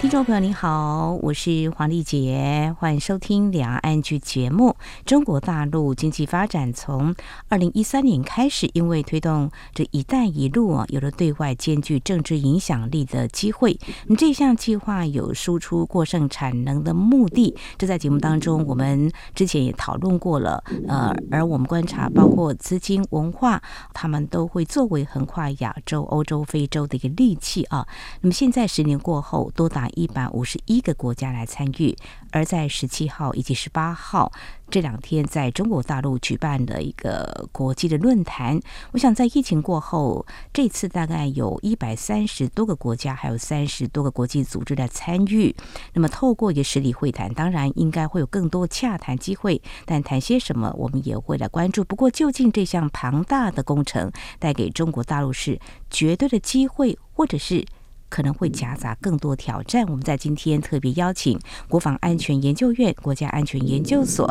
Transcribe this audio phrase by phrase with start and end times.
[0.00, 4.76] 听众朋友您好，我是黄丽杰，欢迎收听两岸剧节目。
[5.04, 7.12] 中国大陆经济发展从
[7.48, 13.76] 二零一三年开始，因为推动这“一带一路”啊，有了对外兼具政治影响力的机会。
[14.06, 20.62] 那么这项计划有输出过剩产能的目的，这在节目当中我们之前也讨论过了。
[20.86, 23.60] 呃，而我们观察，包括资金、文化，
[23.92, 27.84] 他们都会作为横跨亚洲、欧洲、非洲的一个利器啊。
[28.20, 31.96] 那么现在十年过后，多达一百五十一个国家来参与，
[32.30, 34.32] 而在十七号以及十八号
[34.70, 38.60] 这两天，在中国大陆举办的一个国际的论坛。
[38.92, 45.54] 我想在疫情过后，这次大概有一百三十多个国家，还有三十多个国际组织来参与。
[45.94, 51.82] 那么透过一个实体会谈，当然应该会有更多洽谈机会，但谈些什么，我们也会来关注。
[51.82, 55.58] 不过，究竟这项庞大的工程带给中国大陆是
[55.90, 57.64] 绝对的机会，或者是？
[58.08, 59.86] 可能会夹杂更多挑战。
[59.88, 64.28] 我们在今天特别邀请国防安全研究院国家安全研究所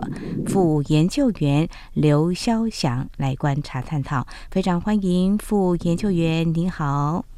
[0.47, 4.25] 副研究员刘肖翔来观察探讨。
[4.51, 7.36] 非常欢迎副研究员，您好。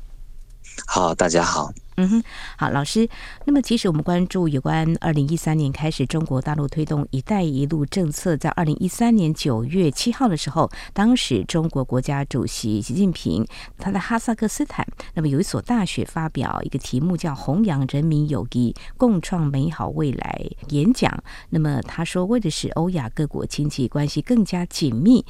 [0.86, 1.72] 好，大家好。
[1.98, 2.24] 嗯哼，
[2.58, 3.10] 好，老师。
[3.44, 13.46] 那么，其实我们关注有关二零一三年开始，中国大陆推动“一带一路”政策，在二零一三年九月七号的时候，当时中国国家主席习近平
[13.78, 21.22] 他在哈萨克斯坦，那么有一所大学发表一个题目叫“弘扬人民友谊，共创美好未来”演讲。
[21.50, 25.26] 那么他说，为的是欧亚各国经济关系更加紧密。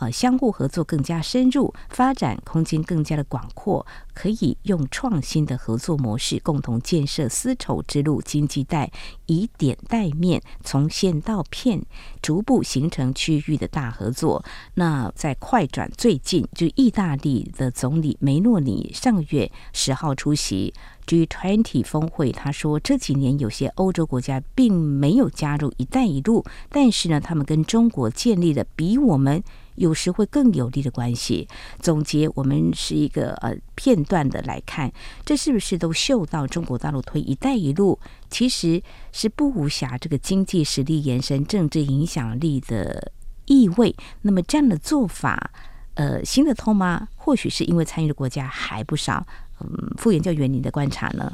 [0.00, 8.90] 呃，相互合作更加深入，发展空间更加的广阔，可以用创新的合作模式，共同建设丝绸之路经济带，
[9.26, 11.84] 以点带面，从线到片，
[12.22, 14.42] 逐步形成区域的大合作。
[14.72, 20.72] 那在快转最近，就意大利的总理梅诺尼上月十号出席
[21.06, 26.42] G20 峰会，他说这几年有些欧洲国家并没有加入“一带一路”，
[26.72, 29.44] 但是呢，他们跟中国建立了比我们。
[29.80, 31.48] 有时会更有利的关系。
[31.80, 34.92] 总结，我们是一个呃片段的来看，
[35.24, 37.98] 这是不是都嗅到中国大陆推“一带一路”
[38.30, 43.10] 其实是不无暇这个经济实力延伸政治影响力的
[43.46, 43.96] 意味？
[44.22, 45.50] 那么这样的做法，
[45.94, 47.08] 呃，行得通吗？
[47.16, 49.26] 或许是因为参与的国家还不少。
[49.60, 51.32] 嗯，副研究员，你的观察呢？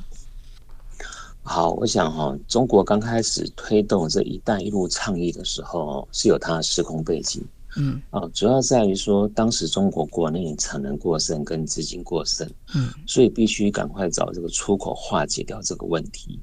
[1.43, 7.45] 好，我想哈、中国刚开始推动这一带一路倡议的时候，是有它的时空背景。
[7.77, 16.41] 嗯，啊，主要在于说，当时中国国内产能过剩跟资金过剩，嗯，所以必须赶快找这个出口化解掉这个问题。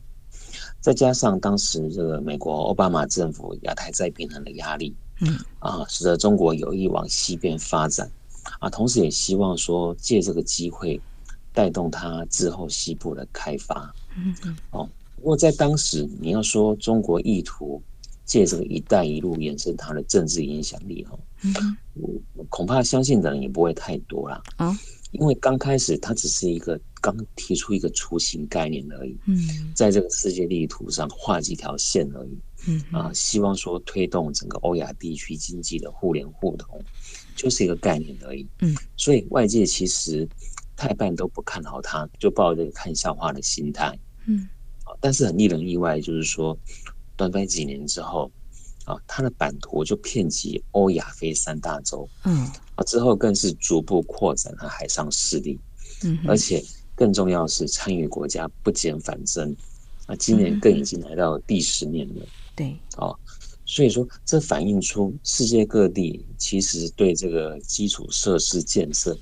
[0.79, 8.07] 再加上当时这个美国奥巴马政府亚太再平衡的压力，嗯，啊，使得中国有意往西边发展，
[8.59, 11.01] 啊，同时也希望说借这个机会
[11.51, 17.81] 带动它之后西部的开发，嗯嗯，哦，不过在当时你要说中国意图。
[18.25, 21.19] 借这个“一带一路”延伸它的政治影响力，哈，
[22.49, 24.41] 恐怕相信的人也不会太多啦。
[24.55, 24.77] 啊，
[25.11, 29.17] 因为刚开始它只是一个刚提出一个雏形概念而已。
[29.25, 29.37] 嗯，
[29.75, 32.37] 在这个世界地图上画几条线而已。
[32.65, 36.81] 嗯啊，希望说推动整个欧亚地区经济的互联互通，
[37.35, 38.47] 就是一个概念而已。
[38.61, 40.25] 嗯，所以外界其实
[40.77, 43.93] 太半都不看好它，就抱着看笑话的心态。
[44.27, 44.47] 嗯，
[45.01, 46.57] 但是很令人意外，就是说。
[47.15, 48.31] 短短几年之后，
[48.85, 55.59] 啊，它的版图就遍及欧亚非三大洲，嗯，啊，之后更是逐步扩展了海上势力，
[56.03, 56.63] 嗯，而且
[56.95, 59.55] 更重要的是参与国家不减反增，
[60.05, 62.25] 啊，今年更已经来到第十年了，
[62.55, 63.17] 对，哦，
[63.65, 69.17] 所以说这反映出世界各地其实对这个基础设施建设，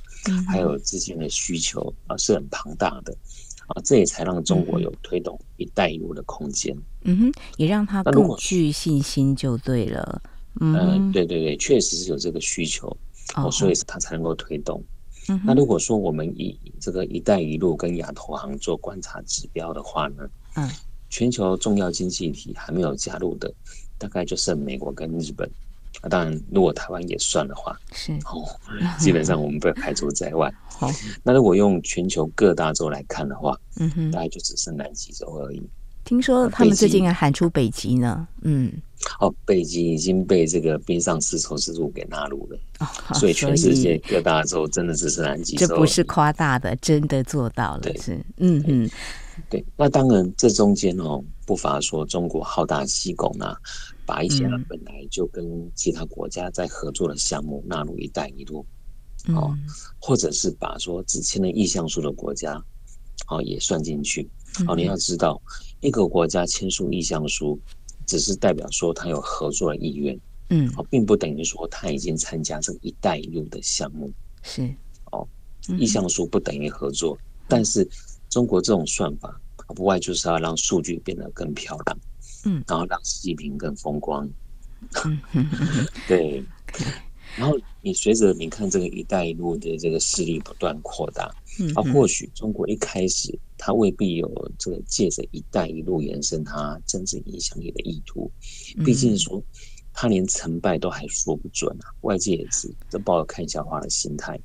[0.47, 3.15] 还有资金的需求啊是很庞大的。
[3.71, 6.75] 啊，这也才让中国有推动“一带一路”的空间。
[7.03, 10.21] 嗯哼，也让他更具信心就对了。
[10.59, 12.95] 嗯、呃，对对对，确实是有这个需求，
[13.35, 14.83] 哦，所以他才能够推动。
[15.29, 20.69] 嗯，那如果说我们以这个“一带一路”跟亚投行做观察指标的话呢，嗯，
[21.09, 23.53] 全球重要经济体还没有加入的，
[23.97, 25.49] 大概就剩美国跟日本。
[25.99, 28.47] 啊，当然，如果台湾也算的话，是哦，
[28.97, 30.51] 基本上我们被排除在外。
[30.65, 30.89] 好，
[31.21, 35.61] 那如果用全球各大洲来看的话，嗯哼，大概就只剩南极洲而已。
[36.03, 38.71] 听说他们最近还喊出北极呢，嗯。
[39.19, 45.65] 哦，北极已经被这个冰上丝绸之路给纳入了，哦，所以全世界各大洲真的只是南极洲。
[45.65, 47.93] 这不是夸大的，真的做到了。
[47.97, 48.89] 是，嗯嗯，
[49.51, 49.63] 对。
[49.77, 53.55] 那当然，这中间哦，不乏说中国好大喜功啊，
[54.05, 58.65] 把一些本来就跟其他国家在合作的项目纳入“一带一路”，
[59.35, 59.55] 哦，
[59.99, 62.59] 或者是把说只签了意向书的国家，
[63.27, 64.27] 哦，也算进去。
[64.67, 65.39] 哦，你要知道，
[65.81, 67.59] 一个国家签署意向书。
[68.07, 70.19] 只是代表说他有合作的意愿，
[70.49, 74.11] 嗯，哦，并不等于说他已经参加这个“一带一路”的项目，
[74.41, 74.69] 是
[75.11, 75.25] 哦，
[75.77, 77.87] 意向书不等于合作，嗯，但是
[78.27, 79.39] 中国这种算法，
[79.71, 81.99] 不外就是要让数据变得更漂亮，
[82.45, 84.29] 嗯，然后让习近平更风光，
[85.05, 85.19] 嗯，
[86.07, 86.43] 对。
[87.37, 98.29] 然后你随着你看这个“一带一路”的这个势力不断扩大，嗯，啊，或许中国一开始它未必有这个借着“一带一路”延伸它政治影响力的意图，
[98.83, 99.17] 毕竟。
[99.17, 99.41] 说
[99.93, 104.39] 他连成败都还说不准啊，外界也是都抱有看笑话的心态。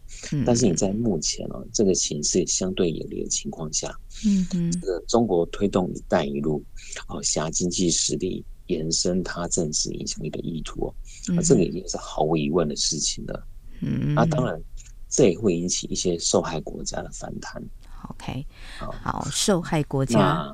[0.44, 3.94] 但是你在目前哦这个形势相对有利的情况下，
[4.25, 6.64] 嗯嗯，这个中国推动“一带一路”
[7.08, 8.44] 哦，挟经济实力。
[8.66, 10.93] 延伸它政治影响力的意图，
[11.28, 13.46] 那这个已经是毫无疑问的事情了。
[13.81, 14.60] 嗯，那当然，
[15.08, 17.62] 这也会引起一些受害国家的反弹。
[18.08, 18.44] OK，
[18.76, 20.52] 好，好，受害国家，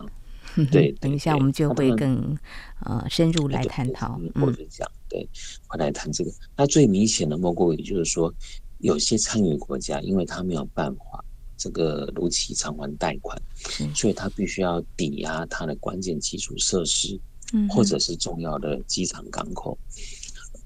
[0.70, 2.36] 对，等一下我们就会更
[2.84, 4.20] 呃深入来探讨。
[4.34, 5.28] 或者讲，对，
[5.66, 6.30] 会来谈这个。
[6.56, 8.32] 那最明显的莫过于就是说，
[8.78, 11.24] 有些参与国家，因为他没有办法
[11.56, 13.40] 这个如期偿还贷款，
[13.94, 17.20] 所以他必须要抵押他的关键基础设施。
[17.68, 19.76] 或者是重要的机场港口，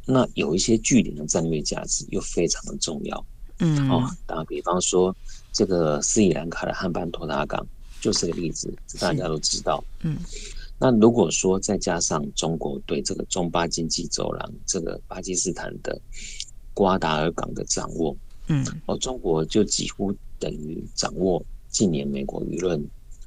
[0.07, 3.27] 那有一些据点的战略价值又非常的重要。
[3.59, 5.13] 嗯，哦，打比方说
[5.51, 7.67] 这个斯里兰卡的汉班托塔港
[8.07, 9.83] 就是个例子，大家都知道。
[10.03, 10.17] 嗯，
[10.79, 16.01] 那如果说再加上中国对这个中巴经济走廊这个巴基斯坦的
[16.73, 18.17] 瓜达尔港的掌握，
[18.47, 22.81] 嗯，哦，中国就几乎等于掌握近年美国舆论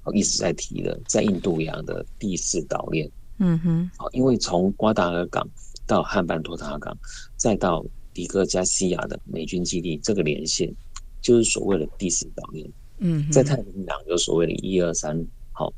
[0.05, 3.11] 哦一直在提的在印度洋的第四岛链。
[3.39, 5.45] 嗯哼，好，因为从瓜达尔港
[5.85, 6.97] 到汉班托塔港，
[7.35, 10.73] 再到迪戈加西亚的美军基地，这个连线
[11.21, 12.65] 就是所谓的第四岛链。
[12.99, 15.73] 嗯，在太平洋有所谓的一二三，好，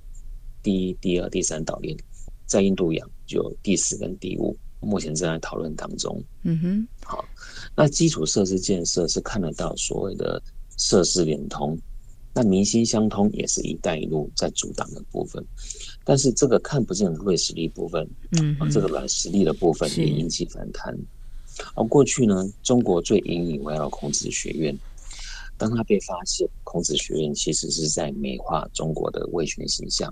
[0.62, 1.98] 第一、第二、第三岛链，
[2.46, 6.22] 在印度洋就有第四跟第五，目前正在讨论当中。
[6.44, 7.24] 嗯哼，好，
[7.76, 10.42] 那基础设施建设是看得到所谓的
[10.78, 11.78] 设施联通。
[12.34, 15.46] 那民心相通也是一带一路在阻挡的部分，
[16.06, 18.10] 但是这个看不见的软实力部分，
[18.40, 20.98] 嗯，这个软实力的部分也引起反弹。
[21.76, 24.74] 而过去呢，中国最引以为傲孔子学院，
[25.62, 30.12] 当他被发现孔子学院其实是在美化中国的威权形象，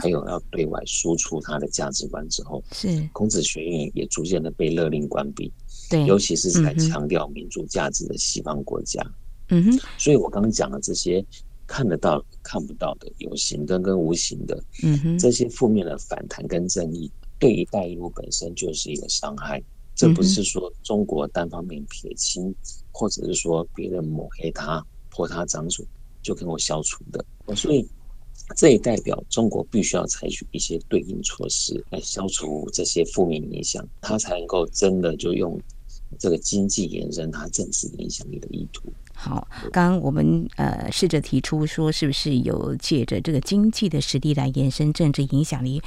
[0.00, 5.52] 还有要对外输出他的价值观之后，是孔子学院也逐渐的被勒令关闭。
[5.90, 9.02] 对，尤其是在强调民主价值的西方国家。
[9.50, 11.24] 嗯哼，所以我刚刚讲的这些。
[11.68, 17.10] 看得到、看不到的，有形的跟无形的，嗯哼，这些负面的反弹跟正义，
[17.40, 19.60] 对“一带一路”本身就是一个伤害。
[19.92, 22.54] 这不是说中国单方面撇清，
[22.98, 25.84] 或者是说别人抹黑他、泼他脏水
[26.22, 27.22] 就跟我消除的。
[27.54, 27.86] 所以，
[28.56, 35.60] 这也代表中国必须要采取一些对应措施来消除这些负面影响，他才能够真的就用
[36.18, 38.90] 这个经济延伸他政治影响力的意图。
[39.18, 45.82] 好，刚刚我们呃试着提出说，是不是有借着这个经济的实力来延伸政治影响力？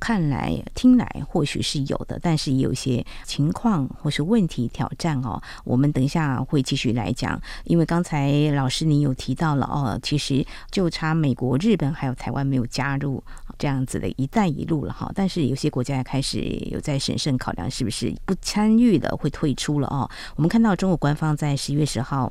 [0.00, 5.40] 看来听来或许是有的，但是也有一些情况或是问题挑战哦。
[5.62, 13.22] 我们等一下会继续来讲，因为刚才老师您有提到了哦，其实就差美国、日本还有台湾没有加入
[13.56, 15.10] 这样子的一带一路了哈。
[15.14, 16.40] 但是有些国家也开始
[16.72, 20.10] 有在审慎考量，是不是不参与了会退出了哦？
[20.34, 22.30] 我们看到中国官方在十一月十号。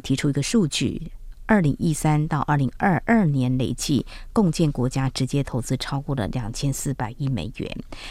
[0.00, 1.10] 提出一个数据，
[1.46, 7.70] 二零一三到二零二二年累计共建国家直接投资超过了两千四百亿美元。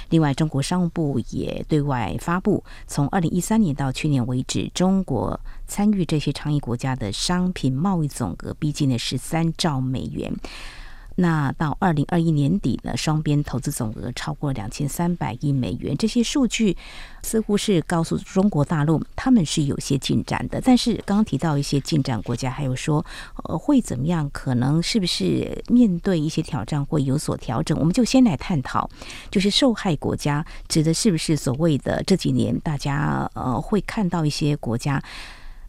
[0.09, 10.33] 另外，中国商务部也对外发布，从二零一三年到去年为止，中国参与这些倡议国家的商品贸易总额逼近了十三兆美元。
[11.21, 15.95] 那到二零二一年底呢，双边投资总额超过两千三百亿美元。
[15.95, 16.75] 这些数据
[17.21, 20.59] 似乎是告诉中国大陆，他们是有些进展的。
[20.59, 23.05] 但是刚刚提到一些进展国家，还有说
[23.43, 24.27] 呃会怎么样？
[24.33, 27.77] 可能是不是面对一些挑战会有所调整？
[27.77, 28.89] 我们就先来探讨，
[29.29, 34.99] 就是受害国家指的是不是所谓的这几年大家呃会看到一些国家。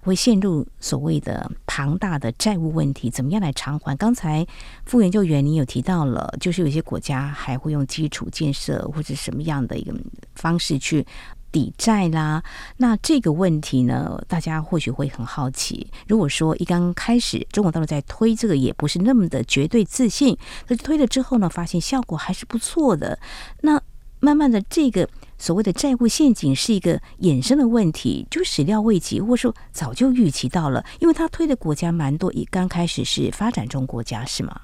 [0.03, 3.97] 会陷入所谓的庞大的债务问题，怎么样来偿还？
[3.97, 4.47] 刚才
[4.85, 9.95] 副研究员你有提到了，就是有些国家还会用基础建设或者什么样的一个
[10.35, 11.07] 方式去
[11.53, 12.43] 抵债啦。
[12.79, 15.87] 那这个问题呢，大家或许会很好奇。
[16.09, 23.19] 如果说一刚开始中国大陆在推这个，也不是那么的绝对自信，可是推了之后呢，发现效果还是不错的。
[23.61, 23.81] 那
[24.23, 25.07] 慢慢的这个。
[25.39, 34.61] 所谓的债务陷阱是一个衍生的问题，就始料未及，或者说早就预期到了，因为他推的国家蛮多，一刚开始是发展中国家，是吗？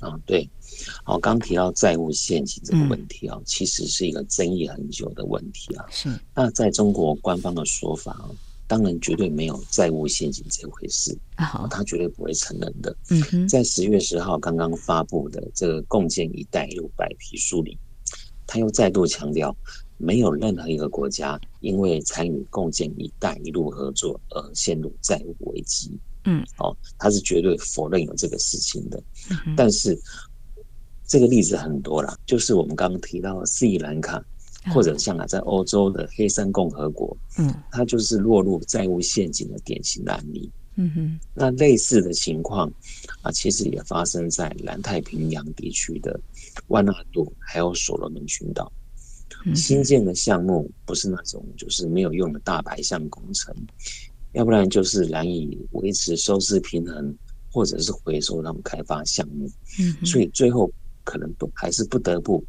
[0.00, 0.46] 啊，对，
[1.02, 5.86] 好，刚提到债务陷阱这个问题啊，嗯、其实是一个争议很久的问题啊。
[5.90, 8.28] 是，那在中国官方的说法啊，
[8.66, 12.94] 当然绝对没有债务陷阱这回事啊，他绝对不会承认的。
[13.08, 17.78] 嗯哼，在十月十号刚刚发布的这个共建“一带一路”白皮书里。
[18.48, 19.56] 他又再度强调，
[19.96, 25.92] 没有任何一个国家因为参与共建“一带一路”合作而陷入债务危机。
[26.24, 29.00] 嗯，哦，他是绝对否认有这个事情的。
[29.30, 29.96] 嗯、但是
[31.06, 34.22] 这个例子很多啦，就是我们刚刚提到斯里兰卡，
[34.74, 40.50] 或者像啊，在欧洲的黑山共和国，嗯，它就是落入债务陷阱的典型的案例。
[40.80, 42.70] 嗯哼，那类似的情况
[43.22, 46.20] 啊，其实也发生在南太平洋地区的
[46.66, 48.70] 万纳度还有所罗门群岛。
[49.54, 53.54] 新建的项目不是那种就是没有用的大白象工程，
[54.32, 57.14] 要不然就是难以维持收支平衡，
[57.52, 59.48] 或者是回收那种开发项目。
[59.78, 60.70] 嗯，所以最后
[61.04, 62.44] 可能都还是不得不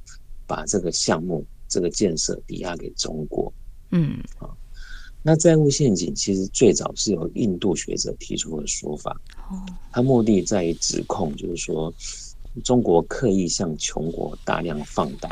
[0.47, 3.53] 把这个项目这个建设抵押给中国。
[3.91, 4.49] 嗯，啊。
[5.21, 9.15] 那债务陷阱其实最早是由印度学者提出的说法，
[9.91, 11.93] 他目的在于指控，就是说
[12.61, 15.29] 中国刻意向穷国大量放贷，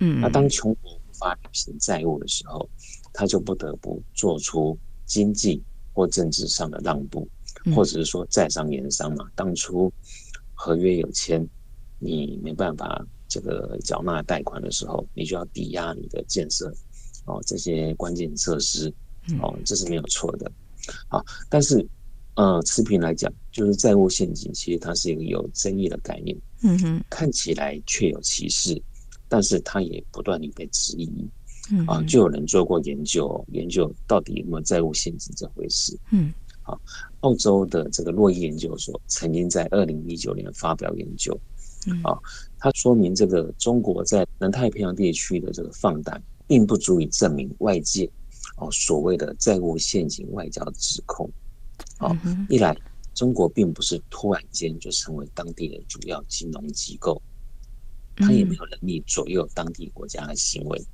[0.00, 2.68] 嗯，那当穷国无法履行债务的时候，
[3.12, 5.62] 他就不得不做出经济
[5.92, 7.28] 或政治上的让步，
[7.74, 9.92] 或者是说在商言商嘛，当初
[10.54, 11.46] 合约有签，
[11.98, 16.72] 你没办法这个缴纳贷款的时候，你就要抵押你的建设
[17.26, 18.92] 哦这些关键设施。
[19.40, 20.50] 哦，这是没有错的，
[21.06, 21.76] 好，但是，
[22.34, 28.80] 呃，持平来讲，就是债务陷阱，其实它是一个有争议的概念，嗯哼，看起来确有其事，
[29.28, 31.10] 但是它也不断地被质疑，
[31.70, 36.80] 嗯，啊，就有人做过研究，研究到底有没有债务陷阱这回事，嗯，好，
[37.20, 41.38] 澳洲的这个洛伊研究所曾经在二零一九年发表研究，
[41.86, 42.18] 嗯，啊，
[42.58, 48.10] 它说明这个中国在南太平洋地区的这个放贷，并不足以证明外界。
[48.56, 51.30] 哦，所谓的债务陷阱外交指控，
[52.02, 52.16] 哦，
[52.48, 52.76] 一来
[53.14, 57.20] 中国并不是突然间就成为当地的主要金融机构，
[58.16, 60.84] 他也没有能力左右当地国家的行为。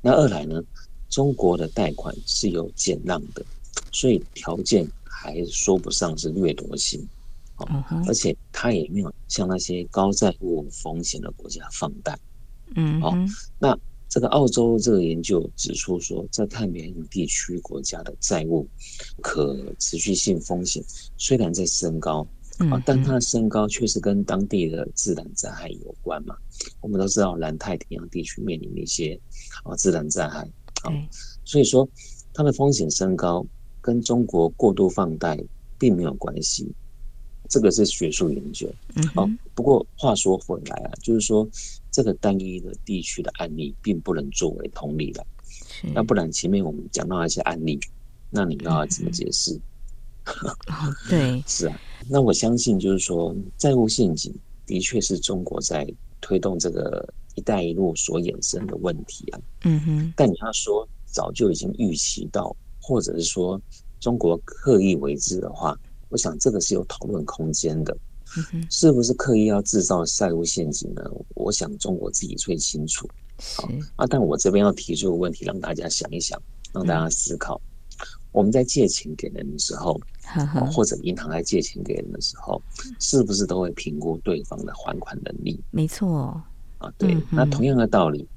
[0.00, 0.62] 那二来呢，
[1.08, 3.44] 中国的贷款是有减让的，
[3.92, 7.06] 所以条件还说不上是掠夺性，
[7.56, 12.18] 哦，而且他也没有向那些高债务风险的国家放贷，
[12.74, 13.14] 嗯，哦，
[13.58, 13.78] 那。
[14.08, 18.66] 这个澳洲这个研究指出说，在太平洋地区国家的债务
[19.20, 20.82] 可持续性风险
[21.18, 22.26] 虽然在升高，
[22.70, 26.34] 啊，但它的升高却是跟当地的自然灾害有关嘛。
[26.80, 29.20] 我们都知道南太平洋地区面临的一些
[29.62, 30.40] 啊自然灾害，
[30.82, 30.90] 啊，
[31.44, 31.86] 所以说
[32.32, 33.46] 它的风险升高
[33.80, 35.38] 跟中国过度放贷
[35.78, 36.66] 并没有关系。
[37.48, 41.48] 这个是学术研究，嗯好，不过话说回来啊，就是说。
[41.90, 45.26] 这个单一的地区的案例并不能作为同理的，
[45.96, 47.80] 要不然前面我们讲到一些案例，
[48.30, 49.58] 那你要怎么解释？
[51.08, 51.80] 对， 是啊。
[52.08, 54.32] 那我相信就是说，债务陷阱
[54.64, 55.84] 的确是中国在
[56.20, 59.40] 推动这个“一带一路”所衍生的问题啊。
[59.64, 60.12] 嗯哼。
[60.14, 63.60] 但你要说早就已经预期到，或者是说
[63.98, 65.76] 中国刻意为之的话，
[66.08, 67.96] 我想这个是有讨论空间的。
[68.70, 71.02] 是不是刻意要制造债务陷阱呢？
[71.34, 73.08] 我想中国自己最清楚。
[73.56, 76.38] 好啊，但我这边要提出个问题，让大家想一想，
[76.74, 77.58] 让大家思考：
[78.30, 79.98] 我们在借钱给人的时候，
[80.70, 82.60] 或者银行在借钱给人的时候，
[83.00, 85.58] 是不是都会评估对方的还款能力？
[85.70, 86.38] 没错。
[86.76, 87.16] 啊，对。
[87.32, 88.28] 那同样的道理，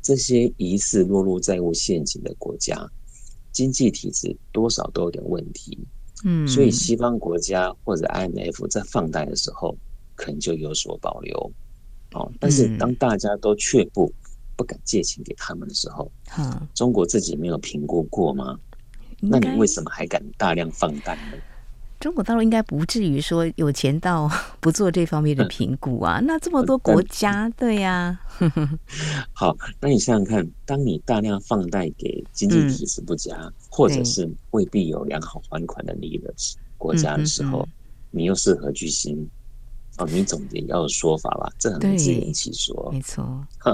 [0.00, 2.90] 这些疑似落入债务陷阱的国家，
[3.52, 5.78] 经济体制多少都有点问题。
[6.24, 9.76] 嗯，所以西方国家或者 IMF 在放贷的时候，
[10.14, 11.52] 可能就有所保留，
[12.12, 12.32] 哦。
[12.40, 14.12] 但是当大家都却步，
[14.56, 18.58] 不敢借钱给他们的时候，嗯，中国自己没有评估过吗？
[19.20, 21.38] 那你为什么还敢大量放贷呢？
[22.06, 26.20] 中国大陆应该不至于说有钱到 不做这方面的评估啊。
[26.22, 28.16] 那这么多国家，对呀。
[29.34, 36.32] 好，那你想想看，当你大量放贷给经济体制不佳，嗯、或者是未必有良好还款能力的
[36.78, 37.72] 国家的时候，嗯嗯嗯
[38.12, 39.28] 你又是何居心？
[39.98, 41.50] 哦，你总结要有说法吧？
[41.58, 42.90] 这很自圆其说。
[42.92, 43.46] 没错。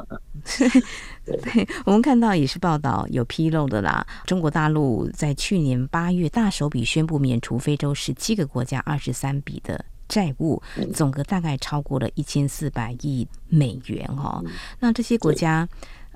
[1.24, 4.06] 对，对，我们看到也是报道有披露的啦。
[4.24, 10.62] 中国大陆在去年八月大手笔宣布免除非洲十七个国家二十三笔的债务，
[10.94, 14.44] 总额大概超过了一千四百亿美元哈、哦。
[14.80, 15.68] 那这些国家。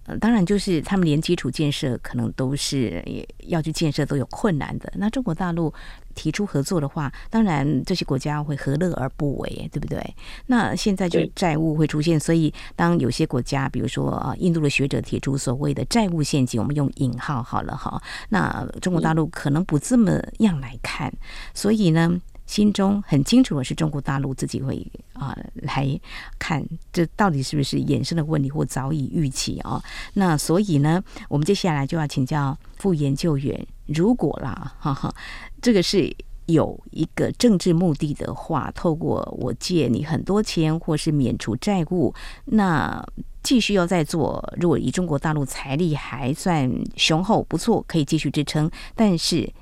[0.07, 3.03] 呃，当然就是他们连基础建设可能都是
[3.49, 4.93] 要去建设都有困难的。
[4.97, 5.73] 那中国大陆
[6.15, 10.15] 提出合作的话，当然这些国家会何乐而不为，对不对？
[10.47, 18.01] 那现在就债务会出现，所以当有些国家，比如说啊，印度的学者提出所谓的债务陷阱，我们用引号好了哈。
[18.29, 21.13] 那中国大陆可能不这么样来看，
[21.53, 22.21] 所以呢。
[22.47, 26.01] 心中很清楚的是，中国大陆自己会啊来
[26.39, 29.83] 看这到底是不是衍生的问题，或早已预期啊。
[30.15, 35.13] 那所以呢，我们接下来就要请教副研究员，如果啦，哈哈，
[35.61, 36.15] 这个是
[36.47, 43.05] 有一个政治目的的话，透过我借你很多钱，或是免除债务，那
[43.43, 44.53] 继续要再做。
[44.61, 49.53] 如果以中国大陆财力还算雄厚，不错，可以继续支撑，但是。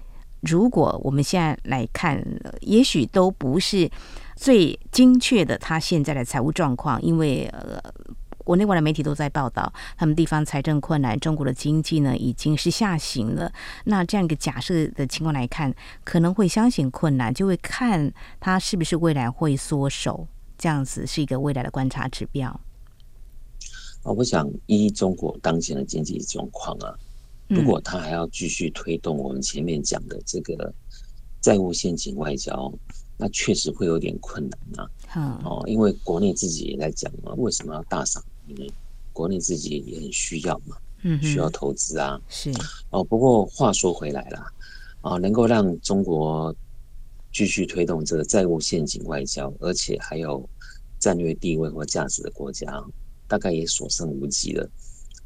[0.44, 2.22] 如果我们现在来看，
[2.60, 3.90] 也许都不是
[4.36, 7.80] 最精确的他现在的财务状况，因为呃，
[8.38, 13.50] 国内外的媒体都在报道，他们地方财政困难，中国的经济呢已经是下行了。
[13.84, 15.74] 那这样一个假设的情况来看，
[16.04, 20.26] 可能会相信困难，就会看他是不是未来会缩手，
[20.58, 22.48] 这样子是一个未来的观察指标。
[24.02, 26.92] 啊，我想依中国当前的经济状况啊。
[27.46, 30.72] 如果他还要继续推动我们前面讲的这个
[31.42, 32.72] 债务陷阱外交，
[33.18, 35.40] 那确实会有点困难呐、啊。
[35.44, 38.24] 哦，因为国内自己也在讲嘛，为什么要大赏？
[38.46, 38.72] 因为
[39.12, 42.18] 国内自己也很需要嘛，嗯，需要投资啊。
[42.30, 42.50] 是
[42.88, 44.50] 哦，不过话说回来啦，
[45.02, 46.54] 啊，能够让中国
[47.30, 50.48] 继续推动这个债务陷阱外交，而且还有
[50.98, 52.82] 战略地位或价值的国家，
[53.28, 54.66] 大概也所剩无几了。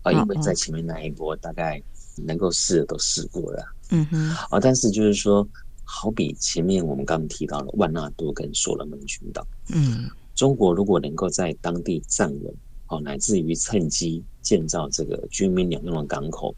[0.02, 1.80] 啊，因为在前面那一波大概。
[2.26, 5.46] 能够试的都试过了，嗯哼，啊，但是就是说，
[5.84, 12.54] 好比前面我们刚刚提到了万纳多跟所罗门群岛，嗯，中国如果能够在当地站稳，
[12.88, 16.54] 哦，乃至于趁机建造这个军民两用的港口，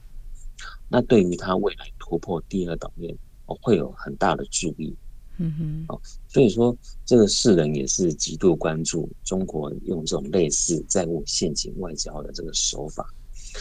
[0.88, 4.96] 那对于它未来突破第二岛链，哦，会有很大的助力，
[5.38, 13.07] 嗯哼，哦，所以说这个世人也是极度关注中国用这种类似债务陷阱外交的这个手法，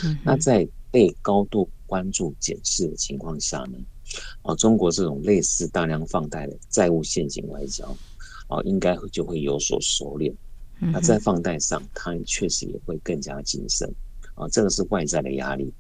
[0.03, 3.80] 嗯，那在被高度关注检视的情况下呢，
[4.43, 7.84] 啊，中国这种类似大量放贷的债务陷阱外交，
[8.47, 10.32] 啊，应该就会有所收敛。
[10.80, 13.91] 那在放贷上，它确实也会更加谨慎。
[14.36, 15.73] 啊，这个是外在的压力。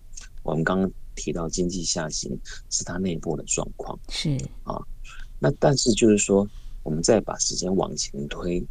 [0.43, 2.37] 我们刚刚提到经济下行
[2.71, 3.97] 是它内部的状况。
[4.09, 4.75] 是啊，
[5.39, 6.45] 那但是就是说，
[6.83, 8.65] 我们再把时间往前推，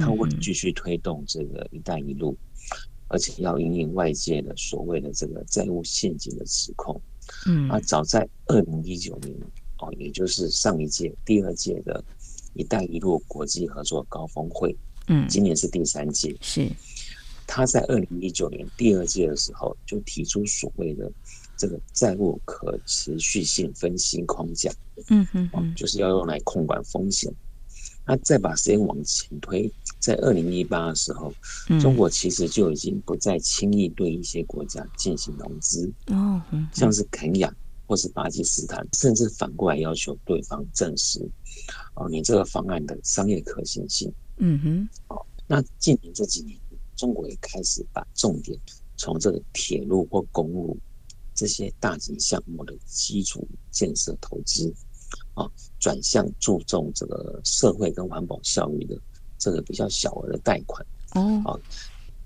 [0.00, 2.36] 它会继续推动这个“一带一路”。
[3.14, 7.00] 而且要因应外界的所谓的这个债务陷阱的指控，
[7.46, 9.32] 嗯，啊，早在二零一九年
[9.78, 12.02] 哦，也就是上一届第二届的
[12.54, 16.68] “一带一路”国际合作高峰会，嗯，今年是第三届，是。
[17.46, 21.08] 他在二零一九年第二届的时候就提出所谓的
[21.56, 24.72] 这个债务可持续性分析框架，
[25.08, 27.32] 嗯嗯，就是要用来控管风险。
[28.06, 31.32] 那再把时间往前推，在二零一八的时候，
[31.80, 37.54] 中国其实就已经不再轻易对一些国家进行融资，哦，像是肯亚
[37.86, 41.18] 或是巴基斯坦，甚至反过来要求对方证实，
[41.94, 44.12] 哦，你这个方案的商业可行性。
[44.36, 46.58] 嗯哼，哦，那近年这几年，
[46.96, 48.58] 中国也开始把重点
[48.96, 50.76] 从这个铁路或公路
[51.34, 54.74] 这些大型项目的基础建设投资。
[55.34, 58.96] 啊，转向注重这个社会跟环保效益的
[59.36, 61.58] 这个比较小额的贷款，哦，啊，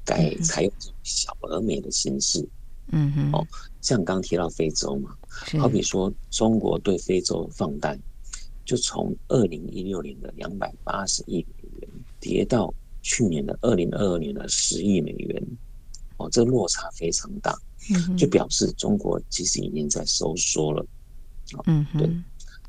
[0.05, 2.47] 改采用这种小而美的形式，
[2.93, 3.47] 嗯哼，哦，
[3.81, 5.17] 像刚提到非洲嘛，
[5.59, 7.99] 好比说中国对非洲放贷，
[8.65, 11.91] 就从二零一六年的两百八十亿美元
[12.21, 15.43] 跌到去年的二零二二年的十亿美元，
[16.19, 17.59] 哦，这落差非常大，
[17.91, 20.87] 嗯，就表示中国其实已经在收缩了，
[21.65, 22.07] 嗯，对。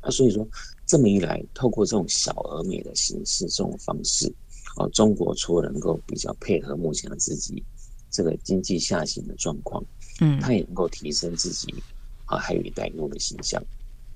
[0.02, 0.46] 那所以说，
[0.86, 4.32] 这么一来，透过这种小而美的形式，这种方式，
[4.76, 7.62] 啊，中国除了能够比较配合目前的自己
[8.10, 9.84] 这个经济下行的状况，
[10.20, 11.74] 嗯，它也能够提升自己
[12.24, 13.62] 啊，还有一带一路的形象。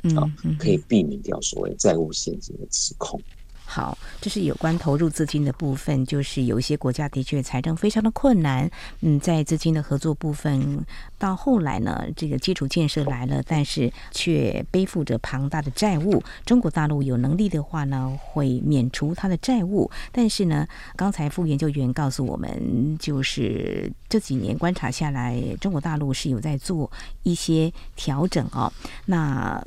[0.03, 3.21] 嗯，啊，可以避免掉所谓债务陷阱的指控。
[3.67, 8.71] 好，这是有关投入资金的部分，就是有一些国家的确财政非常的困难。
[9.01, 10.85] 嗯，在资金的合作部分，
[11.19, 16.23] 到后来呢，这个基础建设来了，但是却背负着庞大的债务。
[16.45, 19.91] 中国大陆有能力的话呢，会免除他的债务。
[20.13, 26.91] 但是呢，刚才副研究员告诉我们，就是这几年观察下来，中国大陆是有在做
[27.23, 28.73] 一些调整哦。
[29.07, 29.61] 那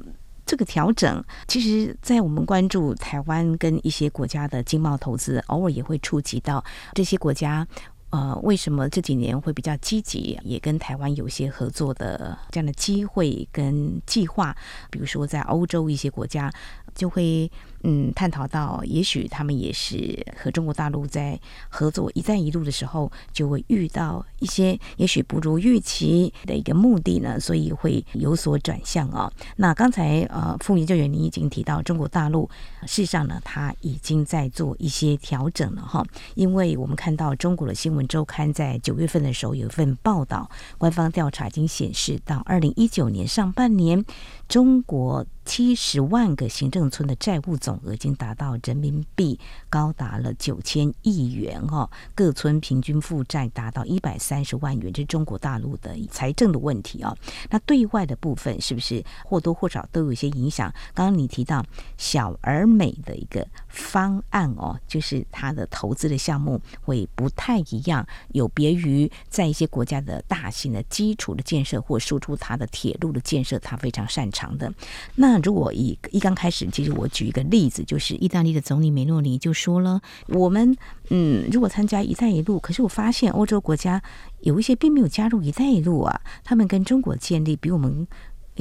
[0.47, 7.67] 这个调整，其实，在我们关注台湾跟一些国家的经贸投资，偶尔也会触及到这些国家。
[8.09, 14.55] 呃，为什么这几年会比较积极，也跟台湾有些合作的这样的机会跟计划？
[14.89, 16.51] 比如说，在欧洲一些国家。
[16.95, 17.51] 就会
[17.83, 32.49] 嗯探讨到，也许他们也是和中国大陆在合作“一带一路”的时候，就会遇到一些也许不如预期的一个目的呢，所以会有所转向啊、那刚才呃副研究员你已经提到，中国大陆
[32.83, 44.03] 事实上呢，他已经在做一些调整了哈，因为我们看到中国的新闻周刊在九月份的时候有一份报道，官方调查已经显示到二零一九年上半年，
[44.47, 57.17] 中国七十万个行政村的债务总额已经达到人民币高达了九千亿元哦，各村平均负债达到一百三十万元，这是中国大陆的财政的问题哦。
[57.49, 60.69] 那对外的部分是不是或多或少都有一些影响？
[60.93, 61.65] 刚刚你提到
[61.97, 74.73] 小而美的一个方案哦，就是它的投资的项目会不太一样，有别于在一些国家的大型的基础的建设或输出它的铁路的建设，它非常擅长的
[75.15, 75.37] 那。
[75.41, 80.75] 如果一一刚开始，其实我举一个例子，就是意大利的总理梅诺尼就说了，我们
[81.09, 84.01] 嗯，如果参加“一带一路”，可是我发现欧洲国家
[84.39, 88.07] 有一些并没有加入“一带一路”啊，他们跟中国建立比我们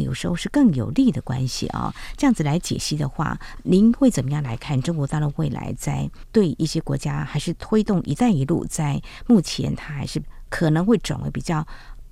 [0.02, 1.94] 有时候是更有利的关系啊。
[2.16, 8.64] 这样子来解析的话，您会怎么样来看中国大陆未来在对一些国家还是推动“一带一路”？
[8.68, 11.66] 在目前，它还是可能会转为比较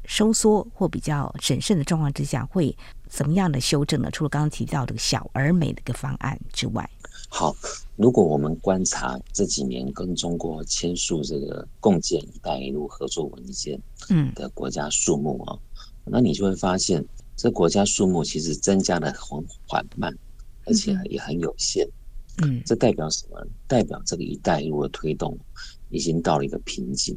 [0.05, 2.77] 收缩或比较审慎的状况之下，会。
[3.07, 4.11] 怎么样的修正呢？
[4.11, 6.91] 除了刚刚提到的小而美的一个方案之外，
[7.29, 7.55] 好，
[7.95, 15.57] 如果我们观察这几年跟中国签署这个共建“一带一路”合作文件嗯的国家数目啊，
[16.07, 17.05] 嗯、那你就会发现，
[17.37, 20.15] 这国家数目其实增加的很缓慢，
[20.67, 21.89] 而且也很有限。
[22.43, 23.47] 嗯，这代表什么？
[23.67, 25.39] 代表这个“一带一路”的推动
[25.91, 27.17] 已经到了一个瓶颈。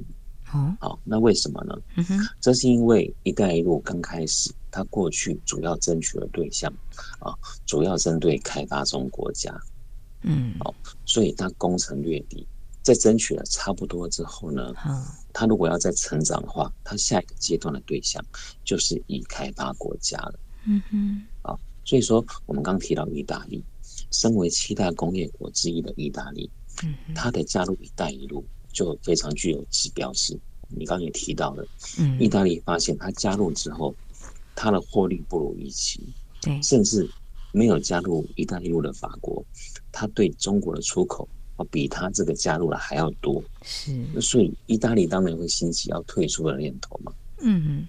[0.54, 1.76] 哦，好，那为什么呢？
[1.96, 4.52] 嗯哼，这是因为“一带一路”刚开始。
[4.70, 6.72] 它过去主要争取的对象
[7.20, 7.34] 啊，
[7.66, 9.52] 主要针对开发中国家，
[10.22, 12.46] 嗯，好，所以它攻城略地，
[12.88, 14.74] 在争取了差不多之后呢，
[15.34, 18.24] 他，如果要再成长的话，他下一个阶段的对象
[18.64, 23.62] 就是已开发国家了，嗯哼，啊，所以说我们刚提到意大利，
[24.12, 26.50] 身为七大工业国之一的意大利，
[26.82, 30.40] 嗯，它的加入“一带一路”就非常具有指标性。
[30.70, 31.68] 你刚刚也提到了，
[32.00, 33.94] 嗯，意大利发现它加入之后。
[34.60, 36.02] 它的获利不如预期，
[36.42, 37.08] 对，甚至
[37.52, 39.46] 没有加入“一带一路”的法国，
[39.92, 43.44] 它对中国的出口啊，比他这个加入了还要多。
[43.64, 47.12] 是，所以意大利当然会兴起要退出的念头嘛。
[47.42, 47.88] 嗯哼。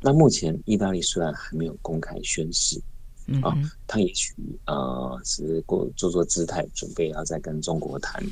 [0.00, 2.80] 那目前意大利虽然还没有公开宣誓，
[3.26, 3.54] 嗯，啊，
[3.86, 4.34] 他也许
[4.66, 8.24] 呃是过做做姿态，准备要再跟中国谈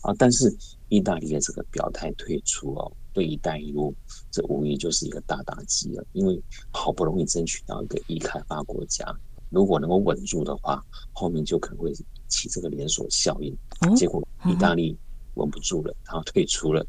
[0.00, 0.54] 啊，但是
[0.88, 2.90] 意大利的这个表态退出哦。
[3.14, 3.94] 对“一带一路”，
[4.32, 6.02] 这无疑就是一个大打击了。
[6.14, 9.04] 因为好不容易争取到一个已开发国家，
[9.50, 10.82] 如果能够稳住的话，
[11.12, 11.92] 后面就可能会
[12.32, 13.54] 起这个连锁效应。
[13.94, 14.96] 结果意大利
[15.34, 16.84] 稳不住了，然后退出了。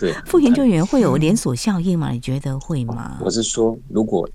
[0.00, 2.10] 对，副研究员会有连锁效应吗？
[2.10, 3.18] 你觉得会吗？
[3.20, 4.28] 我是说，如果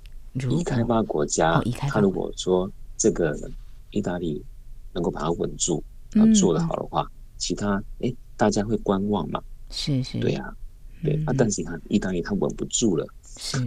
[0.49, 3.35] 已开发国家，他如果说这个
[3.91, 4.43] 意大利
[4.93, 7.05] 能够把它稳住，然后做得好的话，
[7.37, 9.41] 其他哎，大家会观望嘛？
[9.69, 10.55] 是是，对呀。
[11.03, 13.05] 对啊，但是你看，意大利它稳不住了，
[13.37, 13.57] 是，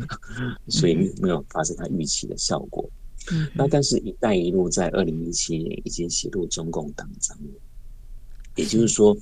[0.67, 2.89] 所以没有发生它预期的效果。
[3.31, 7.61] 嗯，那但是“一带一路”在二零一七年已经写入中共党章了，
[8.57, 9.17] 也就是说，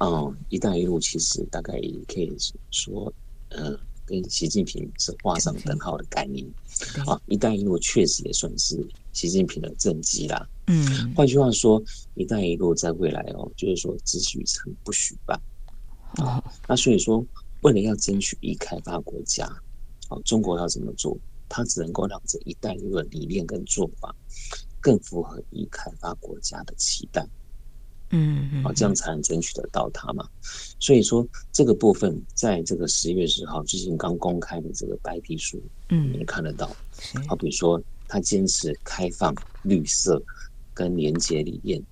[0.00, 2.32] 嗯，“一带一路”其实大概也可以
[2.70, 3.12] 说，
[3.50, 6.46] 呃，跟习近平是画上等号的概念。
[7.06, 10.48] 啊，“一带一路”确实也算是习近平的政绩啦。
[10.66, 11.82] 嗯，换句话说
[12.14, 15.38] ，“一带一路”在未来哦，就是说只许成不许败。
[16.16, 17.24] 啊，那所以说。
[17.62, 19.50] 为了要争取一开发国家，
[20.06, 21.16] 好，中国要怎么做？
[21.48, 24.14] 它只能够让这一带一路的理念跟做法
[24.80, 27.26] 更符合已开发国家的期待，
[28.10, 30.28] 嗯，好，这样才能争取得到它嘛。
[30.78, 36.66] 所以说，这个部分在这个十月十号最近刚公开的这个白皮书，嗯，你看得到。
[37.26, 40.22] 好，比如说他坚持开放、绿色
[40.72, 41.82] 跟廉洁理念。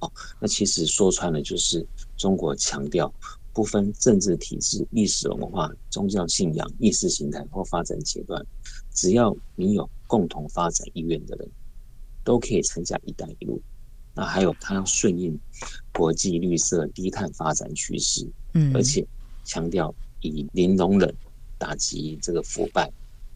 [0.00, 1.84] 哦，那其实说穿了就是
[2.16, 3.12] 中国强调
[3.52, 8.40] 不分政治体制、历史文化、宗教信仰、意识形态或发展阶段，
[8.98, 11.48] 只要你有共同发展意愿的人，
[12.24, 13.62] 都可以参加“一带一路”。
[14.12, 15.38] 那还有，它要顺应
[15.92, 19.06] 国际绿色低碳发展趋势，嗯，而且
[19.44, 21.14] 强调以零容忍
[21.58, 22.90] 打击这个腐败，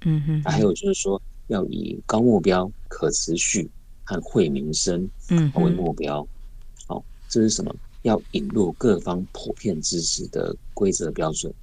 [0.04, 0.42] 嗯哼。
[0.42, 3.70] 还有就是说，要以高目标、可持续
[4.02, 6.26] 和惠民生，嗯，为目标。
[6.88, 7.72] 好，这是什么？
[8.02, 11.61] 要引入各方普遍支持的规则标准，嗯，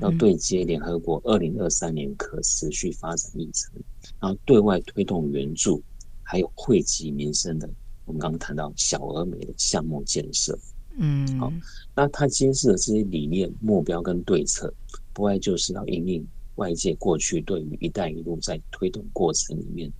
[0.00, 3.72] 要对接联合国二零二三年可持续发展议程，
[4.20, 5.82] 然后对外推动援助，
[6.22, 7.68] 还有惠及民生的。
[8.04, 10.58] 我们刚刚谈到小而美的项目建设，
[10.96, 11.52] 嗯，好，
[11.94, 14.72] 那他揭示的这些理念、目标跟对策，
[15.12, 19.92] 不外就是要引领外界过去对于“一带一路”在推动过程里面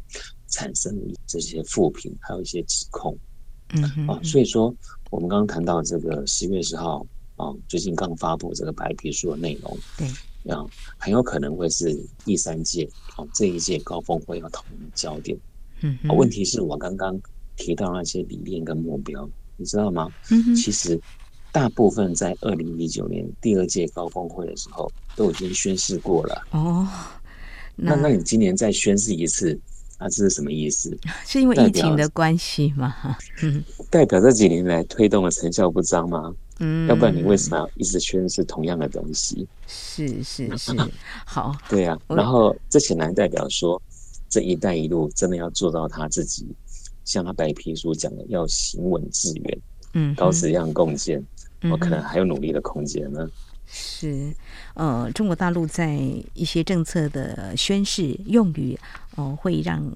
[0.46, 3.14] 产生的这些负评，还有一些指控，
[3.74, 4.74] 嗯，啊，所以说
[5.10, 7.06] 我们刚刚谈到这个十月十号
[7.38, 10.06] 啊，最近刚发布这个白皮书的内容，对，
[10.52, 10.62] 啊，
[10.98, 15.34] 很有可能会是第三届啊这一届高峰会要讨论的焦点，
[15.80, 17.18] 嗯，问题是我刚刚。
[17.60, 20.08] 提到那些理念跟目标，你知道吗？
[20.30, 20.96] 嗯、其实
[21.50, 26.46] 大部分在二零一九年第二届高峰会的时候都已经宣誓过了。
[26.52, 26.86] 哦，
[27.74, 29.58] 那那你今年再宣誓一次，
[29.96, 30.96] 啊，这是什么意思？
[31.26, 32.94] 是因为疫情的关系吗？
[33.42, 36.32] 嗯， 代表这几年来推动的成效不彰吗？
[36.58, 39.46] 嗯，要不然你为什么要一直宣示同样的东西？
[39.66, 40.72] 是是是，
[41.24, 42.16] 好，对呀、啊。
[42.16, 43.80] 然后这显然代表说，
[44.28, 46.46] 这一带一路真的要做到他自己。
[47.04, 49.58] 像他白皮书讲的，要行稳致远，
[49.94, 51.24] 嗯，高质量共建，
[51.70, 53.26] 我可能还有努力的空间呢。
[53.66, 54.34] 是，
[54.74, 55.96] 呃，中国大陆在
[56.34, 58.78] 一些政策的宣示用语，
[59.16, 59.90] 哦、呃，会让。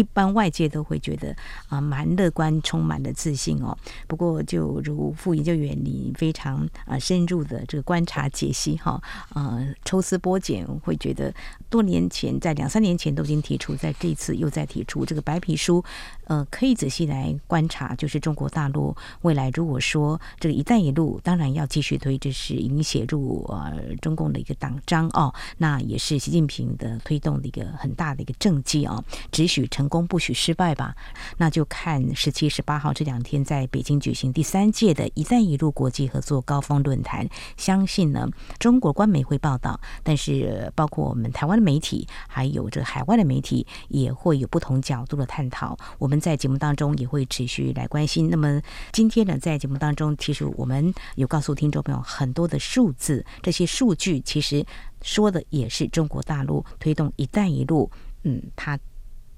[0.00, 1.36] 一般外界都会觉得
[1.68, 3.76] 啊，蛮乐观，充满了自信哦。
[4.06, 8.98] 不过，就如副研究员你非常啊深入的这个观察解析哈，
[9.34, 11.34] 呃，抽丝剥茧，会觉得
[11.68, 15.84] 多年前在两三年前都已经提出，在这次又再提出这个白皮书，
[16.30, 29.90] 呃，可以仔细来观察，就是中国大陆未来如果说这个“一带一路”，当然要继续推，这是已经写入呃中共的一个党章哦，那也是习近平的推动的一个很大的一个政绩哦，只许成。
[29.90, 30.94] 功不许失败吧，
[31.38, 37.28] 那就看十七、十八号这两天在北京举行第三届的一带一路国际合作高峰论坛。
[37.56, 38.28] 相信呢，
[38.60, 45.76] 中国官媒会报道，但是包括我们台湾的媒体，还有这海外的媒体，也会有不同角度的探讨。
[45.98, 48.28] 我们在节目当中也会持续来关心。
[48.28, 48.60] 那么
[48.92, 54.64] 今天呢，在节目当中，其实我们有告诉听众朋友很多的数字，这些数据其实
[55.02, 57.90] 说的也是中国大陆推动一带一路，
[58.24, 58.78] 嗯，它。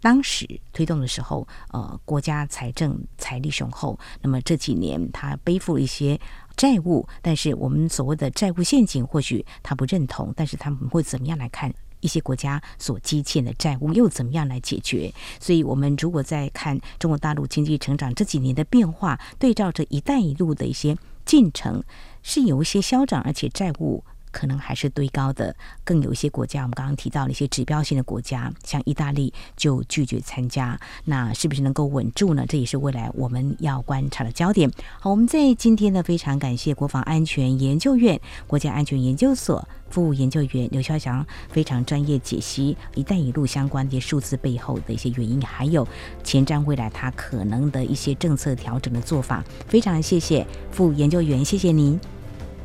[0.04, 6.20] 当时推动的时候，呃，国家财政财力雄厚，那么这几年他背负一些
[6.56, 15.10] 债务，但是我们所谓的债务陷阱，或许他不认同，但是他们会怎么样来看一些国家所积欠的债务，又怎么样来解决？
[15.40, 21.82] 所以，我们如果在看中国大陆经济成长这几年的变化，对照着“一带一路”的一些进程，
[22.22, 24.04] 是有一些消长，而且债务。
[24.32, 32.44] 可能还是堆高的，更有一些国家，我们刚刚提到了一些指标性的国家，像意大利就拒绝参加，那是不是能够稳住呢？
[32.48, 34.68] 这也是未来我们要观察的焦点。
[34.98, 45.86] 好，我们在今天呢，非常感谢国防安全研究院国家安全研究所副研究员刘潇翔非常专业解析“一带一路”相关的数字背后的一些原因，还有
[46.24, 49.44] 前瞻未来它可能的一些政策调整的做法。
[49.68, 52.00] 非常谢谢副研究员，谢谢您。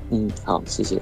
[0.10, 1.01] 嗯，好，谢谢。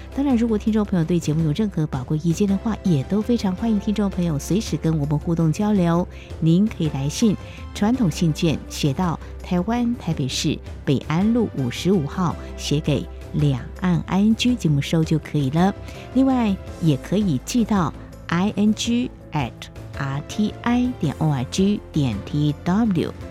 [0.13, 6.05] 当然，如果听众朋友对节目有任何宝贵意见的话，也都非常欢迎听众朋友随时跟我们互动交流。
[6.41, 7.35] 您可以来信，
[7.73, 15.73] 传统信件写到台湾台北市北安路五十五号，写给两岸 ING 节目收就可以了。
[16.13, 17.93] 另外，也可以寄到
[18.27, 19.51] ing at
[19.97, 23.30] rti 点 org 点 tw。